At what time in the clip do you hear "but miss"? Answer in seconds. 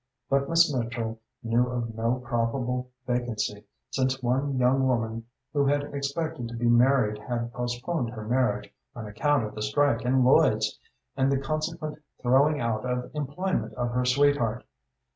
0.31-0.73